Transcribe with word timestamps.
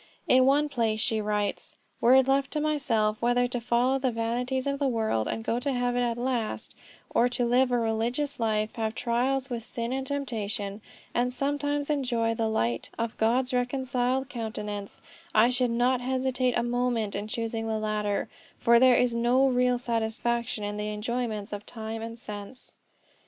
In 0.27 0.47
one 0.47 0.67
place 0.67 0.99
she 0.99 1.21
writes: 1.21 1.75
"Were 2.01 2.15
it 2.15 2.27
left 2.27 2.49
to 2.53 2.59
myself 2.59 3.21
whether 3.21 3.47
to 3.47 3.61
follow 3.61 3.99
the 3.99 4.09
vanities 4.11 4.65
of 4.65 4.79
the 4.79 4.87
world, 4.87 5.27
and 5.27 5.43
go 5.45 5.59
to 5.59 5.71
heaven 5.71 6.01
at 6.01 6.17
last, 6.17 6.73
or 7.13 7.29
to 7.29 7.45
live 7.45 7.69
a 7.71 7.77
religious 7.77 8.39
life, 8.39 8.73
have 8.77 8.95
trials 8.95 9.51
with 9.51 9.63
sin 9.63 9.93
and 9.93 10.07
temptation, 10.07 10.81
and 11.13 11.31
sometimes 11.31 11.91
enjoy 11.91 12.33
the 12.33 12.47
light 12.49 12.89
of 12.97 13.15
God's 13.17 13.53
reconciled 13.53 14.27
countenance, 14.27 15.03
I 15.35 15.51
should 15.51 15.69
not 15.69 16.01
hesitate 16.01 16.57
a 16.57 16.63
moment 16.63 17.13
in 17.15 17.27
choosing 17.27 17.67
the 17.67 17.77
latter, 17.77 18.27
for 18.57 18.79
there 18.79 18.95
is 18.95 19.13
no 19.13 19.49
real 19.49 19.77
satisfaction 19.77 20.63
in 20.63 20.77
the 20.77 20.89
enjoyments 20.91 21.53
of 21.53 21.63
time 21.67 22.01
and 22.01 22.17
sense." 22.17 22.73